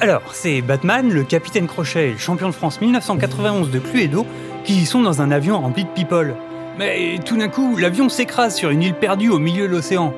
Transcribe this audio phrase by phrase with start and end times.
[0.00, 4.26] Alors, c'est Batman, le capitaine Crochet et le champion de France 1991 de Cluedo
[4.64, 6.34] qui sont dans un avion rempli de people.
[6.78, 10.12] Mais tout d'un coup, l'avion s'écrase sur une île perdue au milieu de l'océan.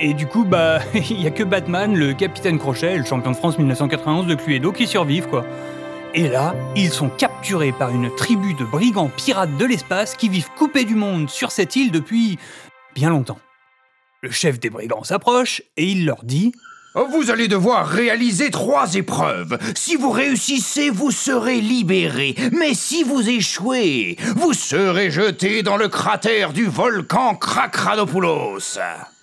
[0.00, 3.32] Et du coup, bah, il y a que Batman, le capitaine Crochet et le champion
[3.32, 5.44] de France 1991 de Cluedo qui survivent, quoi.
[6.14, 10.50] Et là, ils sont capturés par une tribu de brigands pirates de l'espace qui vivent
[10.56, 12.38] coupés du monde sur cette île depuis
[12.94, 13.38] bien longtemps.
[14.22, 16.52] Le chef des brigands s'approche et il leur dit
[17.06, 19.56] Vous allez devoir réaliser trois épreuves.
[19.76, 22.34] Si vous réussissez, vous serez libéré.
[22.52, 28.78] Mais si vous échouez, vous serez jeté dans le cratère du volcan Krakradopoulos.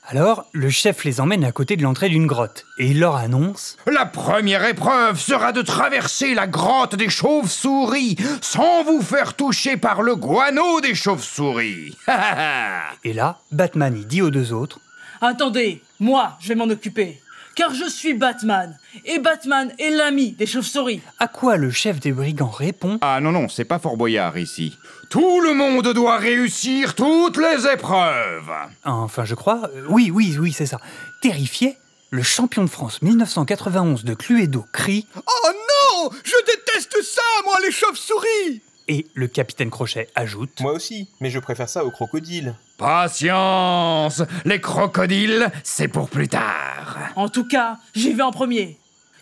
[0.07, 3.75] Alors, le chef les emmène à côté de l'entrée d'une grotte et il leur annonce
[3.87, 10.01] La première épreuve sera de traverser la grotte des chauves-souris sans vous faire toucher par
[10.01, 11.97] le guano des chauves-souris.
[13.03, 14.79] Et là, Batman y dit aux deux autres
[15.21, 17.19] Attendez, moi, je vais m'en occuper.
[17.55, 18.77] Car je suis Batman.
[19.05, 21.01] Et Batman est l'ami des chauves-souris.
[21.19, 22.97] À quoi le chef des brigands répond?
[23.01, 24.77] Ah non, non, c'est pas Fort Boyard ici.
[25.09, 28.51] Tout le monde doit réussir toutes les épreuves.
[28.83, 29.69] Enfin, je crois.
[29.73, 30.81] euh, oui, oui, oui, c'est ça.
[31.21, 31.77] Terrifié,
[32.09, 37.71] le champion de France 1991 de Cluedo crie Oh non Je déteste ça, moi, les
[37.71, 42.55] chauves-souris et le capitaine Crochet ajoute Moi aussi, mais je préfère ça au crocodile.
[42.77, 46.97] Patience Les crocodiles, c'est pour plus tard.
[47.15, 48.77] En tout cas, j'y vais en premier.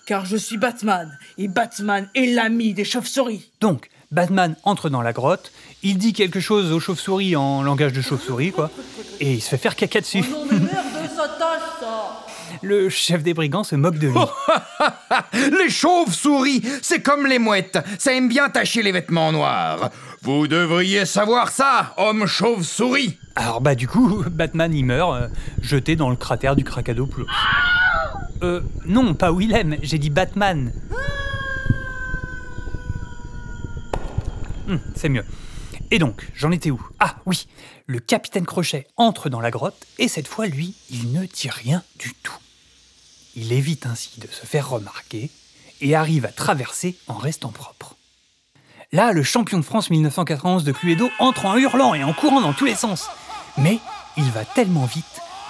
[0.06, 1.18] Car je suis Batman.
[1.38, 3.52] Et Batman est l'ami des chauves-souris.
[3.62, 8.02] Donc, Batman entre dans la grotte, il dit quelque chose aux chauves-souris en langage de
[8.02, 8.70] chauve-souris, quoi,
[9.20, 10.24] et il se fait faire caca dessus.
[10.30, 10.83] Non mais merde,
[11.84, 12.26] ça
[12.62, 14.16] Le chef des brigands se moque de lui.
[15.60, 19.90] Les chauves-souris, c'est comme les mouettes, ça aime bien tacher les vêtements noirs.
[20.22, 23.18] Vous devriez savoir ça, homme chauve-souris.
[23.36, 25.28] Alors bah du coup, Batman il meurt, euh,
[25.62, 27.28] jeté dans le cratère du Krakadopoulos.
[28.44, 30.72] Euh, non, pas Willem, j'ai dit Batman.
[34.70, 35.26] Hum, c'est mieux.
[35.94, 36.82] Et donc, j'en étais où?
[37.00, 37.46] Ah oui,
[37.86, 41.84] le capitaine Crochet entre dans la grotte et cette fois, lui, il ne dit rien
[42.00, 42.34] du tout.
[43.36, 45.30] Il évite ainsi de se faire remarquer
[45.82, 47.96] et arrive à traverser en restant propre.
[48.92, 52.54] Là, le champion de France 1991 de Cluedo entre en hurlant et en courant dans
[52.54, 53.08] tous les sens.
[53.60, 53.78] Mais
[54.18, 55.06] il va tellement vite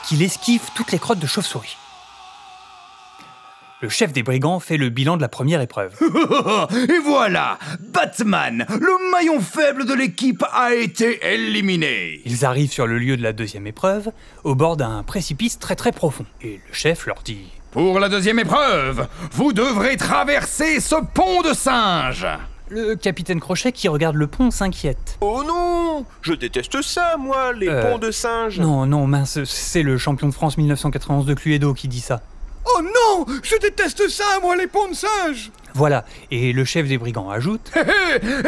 [0.06, 1.78] qu'il esquive toutes les crottes de chauve-souris.
[3.84, 5.94] Le chef des brigands fait le bilan de la première épreuve.
[6.90, 12.22] Et voilà, Batman, le maillon faible de l'équipe, a été éliminé.
[12.24, 14.10] Ils arrivent sur le lieu de la deuxième épreuve,
[14.46, 16.26] au bord d'un précipice très très profond.
[16.42, 21.52] Et le chef leur dit Pour la deuxième épreuve, vous devrez traverser ce pont de
[21.54, 22.26] singe.
[22.70, 25.18] Le capitaine Crochet qui regarde le pont s'inquiète.
[25.20, 28.62] Oh non Je déteste ça, moi, les Euh, ponts de singes.
[28.62, 32.22] Non, non, mince, c'est le champion de France 1991 de Cluedo qui dit ça.
[32.84, 37.30] Non Je déteste ça, moi, les ponts de singes Voilà, et le chef des brigands
[37.30, 37.82] ajoute Hé,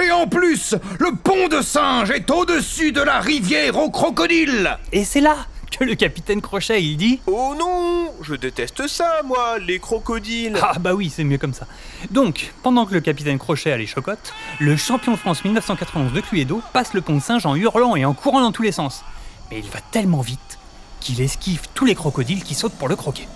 [0.02, 4.78] hé, Et en plus, le pont de singe est au-dessus de la rivière aux crocodiles.
[4.92, 5.38] Et c'est là
[5.78, 10.58] que le capitaine Crochet il dit Oh non Je déteste ça, moi, les crocodiles.
[10.62, 11.68] Ah bah oui, c'est mieux comme ça.
[12.12, 16.22] Donc, pendant que le capitaine Crochet a les chocottes, le champion de France 1991 de
[16.22, 19.04] Cluedo passe le pont de singe en hurlant et en courant dans tous les sens.
[19.52, 20.60] Mais il va tellement vite
[21.00, 23.28] qu'il esquive tous les crocodiles qui sautent pour le croquer.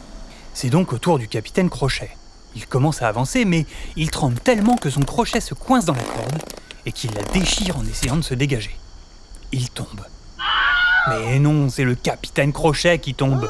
[0.61, 2.09] C'est donc au tour du capitaine Crochet.
[2.53, 3.65] Il commence à avancer, mais
[3.95, 6.37] il tremble tellement que son crochet se coince dans la corde
[6.85, 8.75] et qu'il la déchire en essayant de se dégager.
[9.53, 10.05] Il tombe.
[11.07, 13.49] Mais non, c'est le capitaine Crochet qui tombe.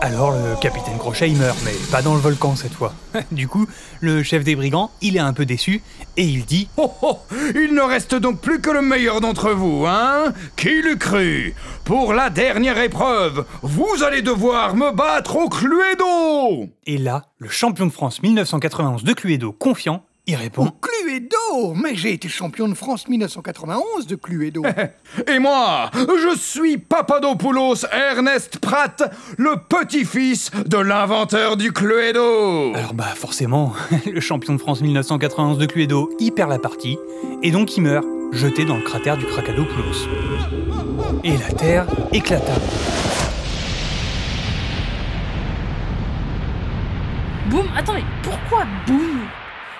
[0.00, 2.92] Alors le capitaine Crochet il meurt, mais pas dans le volcan cette fois.
[3.32, 3.66] du coup,
[4.00, 5.82] le chef des brigands, il est un peu déçu
[6.16, 7.18] et il dit Oh, oh,
[7.54, 11.54] il ne reste donc plus que le meilleur d'entre vous, hein Qui l'eût cru
[11.84, 17.86] Pour la dernière épreuve, vous allez devoir me battre au Cluedo Et là, le champion
[17.86, 20.95] de France 1991 de Cluedo, confiant, il répond Cluedo
[21.76, 24.62] Mais j'ai été champion de France 1991 de Cluedo
[25.26, 29.02] Et moi, je suis Papadopoulos Ernest Pratt,
[29.38, 33.72] le petit-fils de l'inventeur du Cluedo Alors bah forcément,
[34.12, 36.98] le champion de France 1991 de Cluedo, il perd la partie,
[37.42, 40.08] et donc il meurt, jeté dans le cratère du Krakadopoulos.
[41.22, 42.54] Et la Terre éclata.
[47.48, 49.20] Boum Attends, mais pourquoi boum?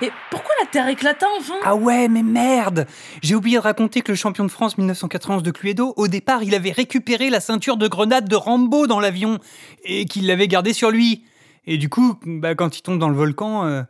[0.02, 1.54] Et pourquoi la Terre éclata enfin?
[1.64, 2.87] Ah ouais, mais merde
[3.22, 6.54] J'ai oublié de raconter que le champion de France 1991 de Cluedo, au départ, il
[6.54, 9.38] avait récupéré la ceinture de grenade de Rambo dans l'avion,
[9.84, 11.25] et qu'il l'avait gardée sur lui.
[11.66, 13.64] Et du coup, bah, quand il tombe dans le volcan...
[13.66, 13.82] euh,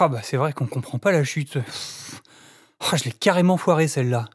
[0.00, 1.58] Ah bah c'est vrai qu'on comprend pas la chute.
[2.80, 4.26] Ah, je l'ai carrément foiré celle-là.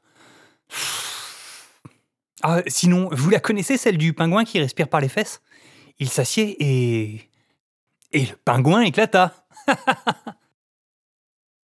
[2.44, 5.41] Ah, sinon, vous la connaissez celle du pingouin qui respire par les fesses?
[5.99, 7.29] Il s'assied et...
[8.13, 9.45] Et le pingouin éclata